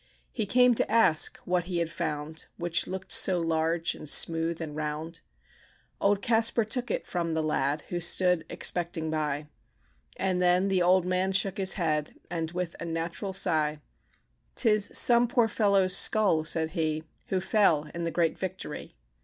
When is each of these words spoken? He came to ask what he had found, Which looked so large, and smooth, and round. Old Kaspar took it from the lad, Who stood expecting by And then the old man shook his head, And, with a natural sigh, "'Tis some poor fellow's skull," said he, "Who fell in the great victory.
He 0.31 0.47
came 0.47 0.73
to 0.73 0.91
ask 0.91 1.37
what 1.45 1.65
he 1.65 1.77
had 1.77 1.91
found, 1.91 2.45
Which 2.57 2.87
looked 2.87 3.11
so 3.11 3.39
large, 3.39 3.93
and 3.93 4.09
smooth, 4.09 4.59
and 4.59 4.75
round. 4.75 5.19
Old 5.99 6.23
Kaspar 6.23 6.63
took 6.65 6.89
it 6.89 7.05
from 7.05 7.35
the 7.35 7.43
lad, 7.43 7.83
Who 7.89 7.99
stood 7.99 8.43
expecting 8.49 9.11
by 9.11 9.45
And 10.17 10.41
then 10.41 10.69
the 10.69 10.81
old 10.81 11.05
man 11.05 11.33
shook 11.33 11.59
his 11.59 11.73
head, 11.73 12.15
And, 12.31 12.49
with 12.49 12.75
a 12.79 12.85
natural 12.85 13.33
sigh, 13.33 13.79
"'Tis 14.55 14.89
some 14.91 15.27
poor 15.27 15.47
fellow's 15.47 15.95
skull," 15.95 16.45
said 16.45 16.71
he, 16.71 17.03
"Who 17.27 17.39
fell 17.39 17.83
in 17.93 18.03
the 18.03 18.09
great 18.09 18.39
victory. 18.39 18.95